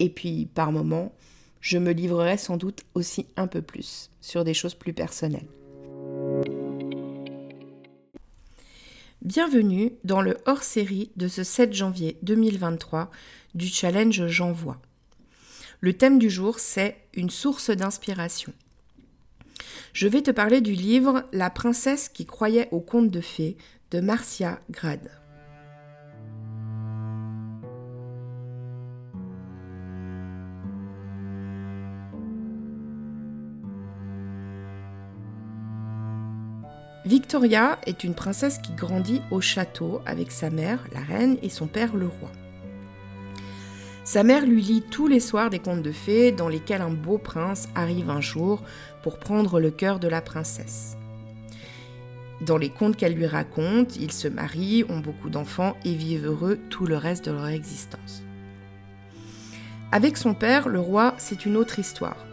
Et 0.00 0.08
puis, 0.08 0.48
par 0.54 0.72
moments, 0.72 1.12
je 1.60 1.76
me 1.78 1.92
livrerai 1.92 2.38
sans 2.38 2.56
doute 2.56 2.84
aussi 2.94 3.26
un 3.36 3.46
peu 3.46 3.60
plus 3.60 4.10
sur 4.22 4.44
des 4.44 4.54
choses 4.54 4.74
plus 4.74 4.94
personnelles. 4.94 5.46
Bienvenue 9.20 9.92
dans 10.02 10.22
le 10.22 10.38
hors-série 10.46 11.10
de 11.16 11.28
ce 11.28 11.44
7 11.44 11.74
janvier 11.74 12.16
2023 12.22 13.10
du 13.54 13.66
challenge 13.66 14.26
J'envoie. 14.26 14.80
Le 15.80 15.92
thème 15.92 16.18
du 16.18 16.30
jour, 16.30 16.58
c'est 16.58 16.96
une 17.12 17.30
source 17.30 17.68
d'inspiration. 17.68 18.54
Je 19.92 20.08
vais 20.08 20.22
te 20.22 20.30
parler 20.30 20.62
du 20.62 20.72
livre 20.72 21.24
La 21.32 21.50
princesse 21.50 22.08
qui 22.08 22.24
croyait 22.24 22.68
au 22.70 22.80
conte 22.80 23.10
de 23.10 23.20
fées 23.20 23.58
de 23.90 24.00
Marcia 24.00 24.60
Grad. 24.70 25.19
Victoria 37.06 37.78
est 37.86 38.04
une 38.04 38.14
princesse 38.14 38.58
qui 38.58 38.72
grandit 38.72 39.22
au 39.30 39.40
château 39.40 40.02
avec 40.04 40.30
sa 40.30 40.50
mère, 40.50 40.84
la 40.92 41.00
reine, 41.00 41.38
et 41.42 41.48
son 41.48 41.66
père, 41.66 41.96
le 41.96 42.06
roi. 42.06 42.30
Sa 44.04 44.22
mère 44.22 44.44
lui 44.44 44.60
lit 44.60 44.82
tous 44.82 45.06
les 45.06 45.20
soirs 45.20 45.48
des 45.48 45.60
contes 45.60 45.82
de 45.82 45.92
fées 45.92 46.30
dans 46.30 46.48
lesquels 46.48 46.82
un 46.82 46.90
beau 46.90 47.16
prince 47.16 47.68
arrive 47.74 48.10
un 48.10 48.20
jour 48.20 48.62
pour 49.02 49.18
prendre 49.18 49.60
le 49.60 49.70
cœur 49.70 49.98
de 49.98 50.08
la 50.08 50.20
princesse. 50.20 50.98
Dans 52.42 52.58
les 52.58 52.70
contes 52.70 52.96
qu'elle 52.96 53.14
lui 53.14 53.26
raconte, 53.26 53.96
ils 53.96 54.12
se 54.12 54.28
marient, 54.28 54.84
ont 54.88 55.00
beaucoup 55.00 55.30
d'enfants 55.30 55.76
et 55.84 55.94
vivent 55.94 56.26
heureux 56.26 56.58
tout 56.68 56.86
le 56.86 56.96
reste 56.96 57.26
de 57.26 57.32
leur 57.32 57.48
existence. 57.48 58.22
Avec 59.92 60.18
son 60.18 60.34
père, 60.34 60.68
le 60.68 60.80
roi, 60.80 61.14
c'est 61.18 61.46
une 61.46 61.56
autre 61.56 61.78
histoire. 61.78 62.26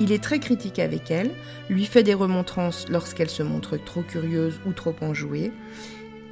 Il 0.00 0.12
est 0.12 0.22
très 0.22 0.38
critique 0.38 0.78
avec 0.78 1.10
elle, 1.10 1.30
lui 1.70 1.86
fait 1.86 2.02
des 2.02 2.14
remontrances 2.14 2.86
lorsqu'elle 2.88 3.30
se 3.30 3.42
montre 3.42 3.76
trop 3.76 4.02
curieuse 4.02 4.60
ou 4.66 4.72
trop 4.72 4.94
enjouée. 5.00 5.52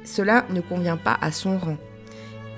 Cela 0.03 0.45
ne 0.51 0.61
convient 0.61 0.97
pas 0.97 1.17
à 1.19 1.31
son 1.31 1.57
rang. 1.57 1.77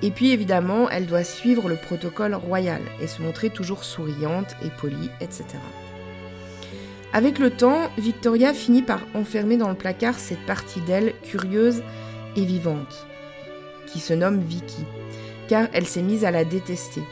Et 0.02 0.10
puis 0.10 0.30
évidemment, 0.30 0.88
elle 0.90 1.06
doit 1.06 1.24
suivre 1.24 1.68
le 1.68 1.76
protocole 1.76 2.34
royal 2.34 2.82
et 3.00 3.06
se 3.06 3.22
montrer 3.22 3.50
toujours 3.50 3.84
souriante 3.84 4.54
et 4.64 4.70
polie, 4.80 5.10
etc. 5.20 5.44
Avec 7.12 7.38
le 7.38 7.50
temps, 7.50 7.90
Victoria 7.96 8.52
finit 8.52 8.82
par 8.82 9.00
enfermer 9.14 9.56
dans 9.56 9.70
le 9.70 9.74
placard 9.74 10.18
cette 10.18 10.44
partie 10.44 10.82
d'elle 10.82 11.14
curieuse 11.22 11.82
et 12.36 12.44
vivante, 12.44 13.06
qui 13.86 13.98
se 13.98 14.12
nomme 14.12 14.40
Vicky, 14.40 14.84
car 15.48 15.68
elle 15.72 15.86
s'est 15.86 16.02
mise 16.02 16.26
à 16.26 16.30
la 16.30 16.44
détester. 16.44 17.02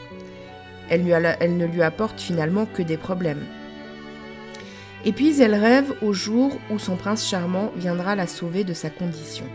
Elle, 0.89 1.03
ne 1.03 1.65
lui 1.65 1.81
apporte 1.81 2.21
finalement 2.21 2.65
que 2.65 2.83
des 2.83 2.95
problèmes. 2.95 3.43
Et 5.07 5.13
puis 5.13 5.41
elle 5.41 5.55
rêve 5.55 5.93
au 6.01 6.11
jour 6.11 6.59
où 6.69 6.77
son 6.77 6.97
prince 6.97 7.25
charmant 7.25 7.71
viendra 7.77 8.13
la 8.17 8.27
sauver 8.27 8.65
de 8.65 8.73
sa 8.73 8.89
condition. 8.89 9.45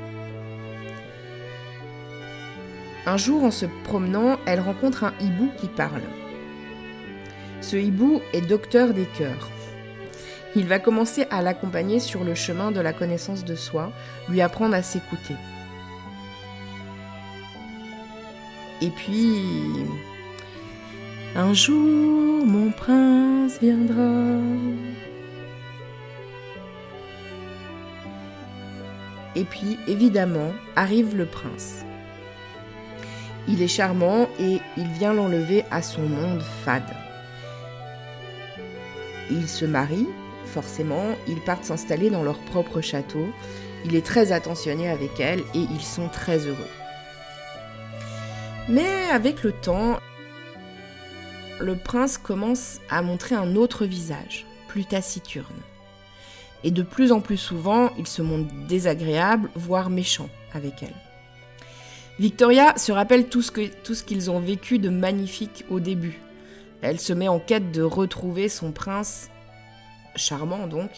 Un 3.04 3.18
jour, 3.18 3.44
en 3.44 3.50
se 3.50 3.66
promenant, 3.84 4.38
elle 4.46 4.60
rencontre 4.60 5.04
un 5.04 5.12
hibou 5.20 5.50
qui 5.58 5.66
parle. 5.66 6.00
Ce 7.60 7.76
hibou 7.76 8.22
est 8.32 8.40
docteur 8.40 8.94
des 8.94 9.04
cœurs. 9.04 9.50
Il 10.56 10.66
va 10.66 10.78
commencer 10.78 11.26
à 11.30 11.42
l'accompagner 11.42 12.00
sur 12.00 12.24
le 12.24 12.34
chemin 12.34 12.70
de 12.70 12.80
la 12.80 12.94
connaissance 12.94 13.44
de 13.44 13.54
soi, 13.54 13.92
lui 14.30 14.40
apprendre 14.40 14.74
à 14.74 14.80
s'écouter. 14.80 15.36
Et 18.80 18.88
puis, 18.88 19.42
un 21.36 21.52
jour, 21.52 22.46
mon 22.46 22.70
prince 22.70 23.58
viendra. 23.60 24.40
Et 29.34 29.44
puis, 29.44 29.78
évidemment, 29.88 30.52
arrive 30.76 31.16
le 31.16 31.26
prince. 31.26 31.84
Il 33.48 33.62
est 33.62 33.68
charmant 33.68 34.28
et 34.38 34.60
il 34.76 34.88
vient 34.88 35.14
l'enlever 35.14 35.64
à 35.70 35.82
son 35.82 36.02
monde 36.02 36.42
fade. 36.64 36.94
Ils 39.30 39.48
se 39.48 39.64
marient, 39.64 40.08
forcément, 40.46 41.16
ils 41.26 41.40
partent 41.40 41.64
s'installer 41.64 42.10
dans 42.10 42.22
leur 42.22 42.38
propre 42.38 42.80
château. 42.80 43.26
Il 43.84 43.96
est 43.96 44.06
très 44.06 44.30
attentionné 44.32 44.88
avec 44.88 45.18
elle 45.18 45.40
et 45.54 45.66
ils 45.70 45.82
sont 45.82 46.08
très 46.08 46.38
heureux. 46.38 46.68
Mais 48.68 49.08
avec 49.10 49.42
le 49.42 49.52
temps, 49.52 49.98
le 51.58 51.76
prince 51.76 52.18
commence 52.18 52.80
à 52.90 53.02
montrer 53.02 53.34
un 53.34 53.56
autre 53.56 53.86
visage, 53.86 54.46
plus 54.68 54.84
taciturne 54.84 55.46
et 56.64 56.70
de 56.70 56.82
plus 56.82 57.12
en 57.12 57.20
plus 57.20 57.36
souvent, 57.36 57.90
il 57.98 58.06
se 58.06 58.22
montre 58.22 58.52
désagréable, 58.68 59.50
voire 59.54 59.90
méchant 59.90 60.28
avec 60.54 60.82
elle. 60.82 60.94
Victoria 62.18 62.76
se 62.76 62.92
rappelle 62.92 63.26
tout 63.26 63.42
ce, 63.42 64.02
qu'ils 64.02 64.30
ont 64.30 64.40
vécu 64.40 64.78
de 64.78 64.88
magnifique 64.88 65.64
au 65.70 65.80
début. 65.80 66.20
Elle 66.82 67.00
se 67.00 67.12
met 67.12 67.28
en 67.28 67.38
quête 67.38 67.72
de 67.72 67.82
retrouver 67.82 68.48
son 68.48 68.70
prince, 68.70 69.30
charmant 70.14 70.66
donc, 70.66 70.90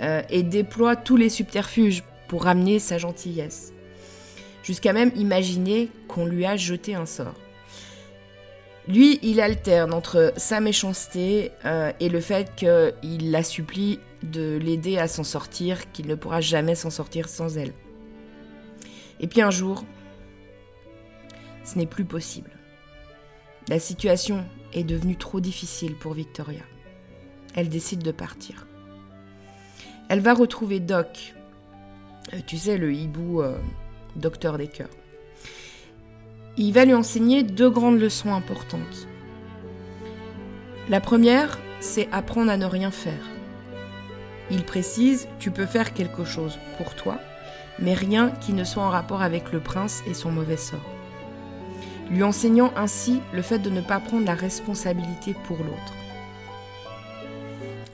euh, 0.00 0.22
et 0.30 0.42
déploie 0.42 0.96
tous 0.96 1.16
les 1.16 1.28
subterfuges 1.28 2.02
pour 2.28 2.44
ramener 2.44 2.78
sa 2.78 2.98
gentillesse. 2.98 3.72
Jusqu'à 4.62 4.92
même 4.92 5.12
imaginer 5.16 5.88
qu'on 6.08 6.26
lui 6.26 6.44
a 6.44 6.56
jeté 6.56 6.94
un 6.94 7.06
sort. 7.06 7.34
Lui, 8.88 9.20
il 9.22 9.40
alterne 9.40 9.94
entre 9.94 10.32
sa 10.36 10.60
méchanceté 10.60 11.52
euh, 11.64 11.92
et 12.00 12.08
le 12.08 12.20
fait 12.20 12.52
qu'il 12.56 13.30
la 13.30 13.42
supplie 13.44 14.00
de 14.24 14.58
l'aider 14.60 14.98
à 14.98 15.06
s'en 15.06 15.22
sortir, 15.22 15.92
qu'il 15.92 16.08
ne 16.08 16.16
pourra 16.16 16.40
jamais 16.40 16.74
s'en 16.74 16.90
sortir 16.90 17.28
sans 17.28 17.56
elle. 17.58 17.72
Et 19.20 19.28
puis 19.28 19.40
un 19.40 19.50
jour, 19.50 19.84
ce 21.64 21.78
n'est 21.78 21.86
plus 21.86 22.04
possible. 22.04 22.50
La 23.68 23.78
situation 23.78 24.44
est 24.72 24.82
devenue 24.82 25.16
trop 25.16 25.38
difficile 25.38 25.94
pour 25.94 26.14
Victoria. 26.14 26.62
Elle 27.54 27.68
décide 27.68 28.02
de 28.02 28.10
partir. 28.10 28.66
Elle 30.08 30.20
va 30.20 30.34
retrouver 30.34 30.80
Doc, 30.80 31.34
euh, 32.32 32.38
tu 32.46 32.58
sais, 32.58 32.78
le 32.78 32.92
hibou 32.92 33.42
euh, 33.42 33.56
docteur 34.16 34.58
des 34.58 34.66
cœurs. 34.66 34.88
Il 36.58 36.74
va 36.74 36.84
lui 36.84 36.92
enseigner 36.92 37.42
deux 37.42 37.70
grandes 37.70 37.98
leçons 37.98 38.34
importantes. 38.34 39.08
La 40.90 41.00
première, 41.00 41.58
c'est 41.80 42.08
apprendre 42.12 42.50
à 42.50 42.58
ne 42.58 42.66
rien 42.66 42.90
faire. 42.90 43.30
Il 44.50 44.62
précise, 44.64 45.28
tu 45.38 45.50
peux 45.50 45.64
faire 45.64 45.94
quelque 45.94 46.24
chose 46.24 46.58
pour 46.76 46.94
toi, 46.94 47.18
mais 47.78 47.94
rien 47.94 48.30
qui 48.42 48.52
ne 48.52 48.64
soit 48.64 48.82
en 48.82 48.90
rapport 48.90 49.22
avec 49.22 49.50
le 49.50 49.60
prince 49.60 50.02
et 50.06 50.12
son 50.12 50.30
mauvais 50.30 50.58
sort. 50.58 50.78
Lui 52.10 52.22
enseignant 52.22 52.70
ainsi 52.76 53.20
le 53.32 53.40
fait 53.40 53.58
de 53.58 53.70
ne 53.70 53.80
pas 53.80 53.98
prendre 53.98 54.26
la 54.26 54.34
responsabilité 54.34 55.34
pour 55.44 55.56
l'autre. 55.56 55.94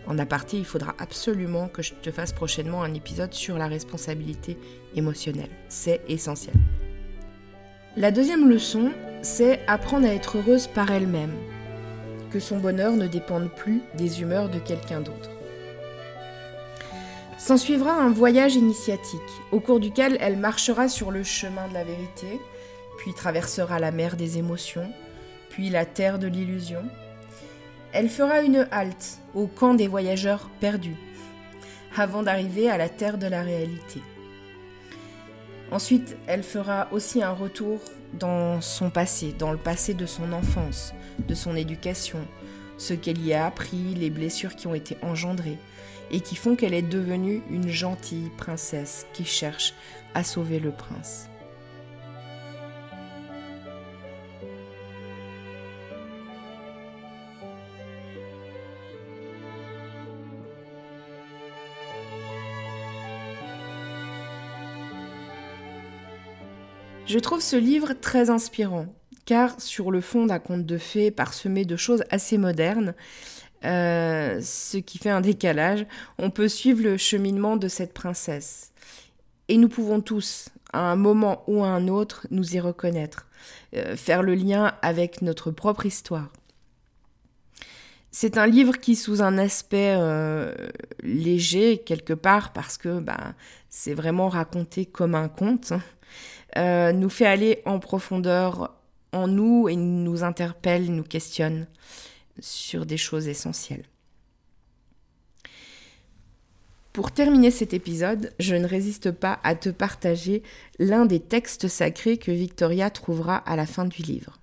En 0.08 0.19
aparté, 0.19 0.56
il 0.56 0.64
faudra 0.64 0.96
absolument 0.99 1.69
que 1.69 1.82
je 1.82 1.94
te 1.94 2.11
fasse 2.11 2.32
prochainement 2.32 2.82
un 2.82 2.94
épisode 2.94 3.34
sur 3.34 3.56
la 3.56 3.69
responsabilité 3.69 4.58
émotionnelle. 4.96 5.50
C'est 5.69 6.00
essentiel. 6.08 6.56
La 7.98 8.12
deuxième 8.12 8.48
leçon, 8.48 8.92
c'est 9.22 9.58
apprendre 9.66 10.06
à 10.06 10.14
être 10.14 10.38
heureuse 10.38 10.68
par 10.68 10.92
elle-même, 10.92 11.34
que 12.30 12.38
son 12.38 12.58
bonheur 12.58 12.92
ne 12.92 13.08
dépende 13.08 13.50
plus 13.50 13.82
des 13.96 14.22
humeurs 14.22 14.48
de 14.48 14.60
quelqu'un 14.60 15.00
d'autre. 15.00 15.30
S'ensuivra 17.38 17.90
un 17.90 18.10
voyage 18.10 18.54
initiatique, 18.54 19.18
au 19.50 19.58
cours 19.58 19.80
duquel 19.80 20.16
elle 20.20 20.36
marchera 20.36 20.86
sur 20.86 21.10
le 21.10 21.24
chemin 21.24 21.66
de 21.66 21.74
la 21.74 21.82
vérité, 21.82 22.40
puis 22.98 23.14
traversera 23.14 23.80
la 23.80 23.90
mer 23.90 24.14
des 24.14 24.38
émotions, 24.38 24.88
puis 25.50 25.68
la 25.68 25.84
terre 25.84 26.20
de 26.20 26.28
l'illusion. 26.28 26.84
Elle 27.92 28.08
fera 28.08 28.42
une 28.42 28.68
halte 28.70 29.18
au 29.34 29.48
camp 29.48 29.74
des 29.74 29.88
voyageurs 29.88 30.50
perdus, 30.60 30.94
avant 31.96 32.22
d'arriver 32.22 32.70
à 32.70 32.78
la 32.78 32.88
terre 32.88 33.18
de 33.18 33.26
la 33.26 33.42
réalité. 33.42 34.02
Ensuite, 35.70 36.16
elle 36.26 36.42
fera 36.42 36.88
aussi 36.92 37.22
un 37.22 37.32
retour 37.32 37.80
dans 38.14 38.60
son 38.60 38.90
passé, 38.90 39.34
dans 39.38 39.52
le 39.52 39.58
passé 39.58 39.92
de 39.92 40.06
son 40.06 40.32
enfance, 40.32 40.94
de 41.26 41.34
son 41.34 41.54
éducation, 41.56 42.20
ce 42.78 42.94
qu'elle 42.94 43.24
y 43.24 43.34
a 43.34 43.46
appris, 43.46 43.94
les 43.94 44.08
blessures 44.08 44.56
qui 44.56 44.66
ont 44.66 44.74
été 44.74 44.96
engendrées, 45.02 45.58
et 46.10 46.20
qui 46.20 46.36
font 46.36 46.56
qu'elle 46.56 46.74
est 46.74 46.82
devenue 46.82 47.42
une 47.50 47.68
gentille 47.68 48.30
princesse 48.38 49.06
qui 49.12 49.24
cherche 49.24 49.74
à 50.14 50.24
sauver 50.24 50.58
le 50.58 50.70
prince. 50.70 51.28
Je 67.08 67.19
trouve 67.19 67.40
ce 67.40 67.56
livre 67.56 67.94
très 67.94 68.28
inspirant, 68.28 68.84
car 69.25 69.58
sur 69.62 69.90
le 69.90 70.02
fond 70.02 70.26
d'un 70.26 70.38
conte 70.38 70.66
de 70.66 70.76
fées 70.76 71.10
parsemé 71.10 71.64
de 71.64 71.75
choses 71.75 72.05
assez 72.10 72.37
modernes, 72.37 72.94
euh, 73.64 74.38
ce 74.43 74.76
qui 74.76 74.99
fait 74.99 75.08
un 75.08 75.22
décalage, 75.22 75.87
on 76.19 76.28
peut 76.28 76.49
suivre 76.49 76.82
le 76.82 76.99
cheminement 76.99 77.56
de 77.56 77.66
cette 77.66 77.94
princesse. 77.94 78.72
Et 79.49 79.56
nous 79.56 79.70
pouvons 79.70 80.02
tous, 80.02 80.50
à 80.75 80.81
un 80.81 80.96
moment 80.96 81.44
ou 81.46 81.64
à 81.64 81.69
un 81.69 81.88
autre, 81.88 82.26
nous 82.31 82.56
y 82.56 82.60
reconnaître, 82.60 83.26
euh, 83.75 83.96
faire 83.96 84.22
le 84.22 84.34
lien 84.34 84.75
avec 84.82 85.22
notre 85.22 85.50
propre 85.50 85.87
histoire. 85.87 86.28
C'est 88.20 88.36
un 88.36 88.48
livre 88.48 88.78
qui, 88.78 88.96
sous 88.96 89.22
un 89.22 89.38
aspect 89.38 89.94
euh, 89.96 90.52
léger 91.04 91.78
quelque 91.78 92.14
part, 92.14 92.52
parce 92.52 92.76
que 92.76 92.98
bah, 92.98 93.34
c'est 93.68 93.94
vraiment 93.94 94.28
raconté 94.28 94.86
comme 94.86 95.14
un 95.14 95.28
conte, 95.28 95.72
euh, 96.56 96.90
nous 96.90 97.10
fait 97.10 97.26
aller 97.26 97.62
en 97.64 97.78
profondeur 97.78 98.74
en 99.12 99.28
nous 99.28 99.68
et 99.68 99.76
nous 99.76 100.24
interpelle, 100.24 100.92
nous 100.92 101.04
questionne 101.04 101.68
sur 102.40 102.86
des 102.86 102.96
choses 102.96 103.28
essentielles. 103.28 103.84
Pour 106.92 107.12
terminer 107.12 107.52
cet 107.52 107.72
épisode, 107.72 108.32
je 108.40 108.56
ne 108.56 108.66
résiste 108.66 109.12
pas 109.12 109.38
à 109.44 109.54
te 109.54 109.68
partager 109.68 110.42
l'un 110.80 111.06
des 111.06 111.20
textes 111.20 111.68
sacrés 111.68 112.18
que 112.18 112.32
Victoria 112.32 112.90
trouvera 112.90 113.36
à 113.36 113.54
la 113.54 113.66
fin 113.66 113.84
du 113.84 114.02
livre. 114.02 114.40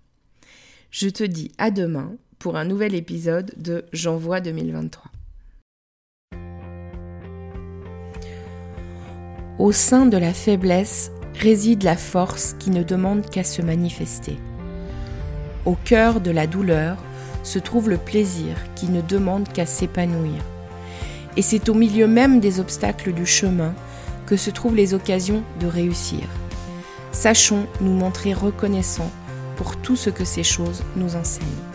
Je 0.91 1.09
te 1.09 1.25
dis 1.25 1.51
à 1.57 1.71
demain 1.71 2.15
un 2.53 2.65
nouvel 2.65 2.93
épisode 2.93 3.51
de 3.57 3.85
J'envoie 3.91 4.39
2023. 4.39 5.11
Au 9.57 9.71
sein 9.71 10.05
de 10.05 10.17
la 10.17 10.33
faiblesse 10.33 11.11
réside 11.39 11.81
la 11.81 11.97
force 11.97 12.55
qui 12.59 12.69
ne 12.69 12.83
demande 12.83 13.27
qu'à 13.27 13.43
se 13.43 13.63
manifester. 13.63 14.37
Au 15.65 15.75
cœur 15.75 16.21
de 16.21 16.29
la 16.29 16.45
douleur 16.45 16.97
se 17.41 17.57
trouve 17.57 17.89
le 17.89 17.97
plaisir 17.97 18.55
qui 18.75 18.89
ne 18.89 19.01
demande 19.01 19.47
qu'à 19.51 19.65
s'épanouir. 19.65 20.43
Et 21.37 21.41
c'est 21.41 21.67
au 21.69 21.73
milieu 21.73 22.07
même 22.07 22.39
des 22.39 22.59
obstacles 22.59 23.11
du 23.11 23.25
chemin 23.25 23.73
que 24.27 24.37
se 24.37 24.51
trouvent 24.51 24.75
les 24.75 24.93
occasions 24.93 25.43
de 25.59 25.67
réussir. 25.67 26.21
Sachons 27.11 27.65
nous 27.81 27.93
montrer 27.93 28.33
reconnaissants 28.33 29.11
pour 29.55 29.77
tout 29.77 29.95
ce 29.95 30.09
que 30.09 30.25
ces 30.25 30.43
choses 30.43 30.83
nous 30.95 31.15
enseignent. 31.15 31.74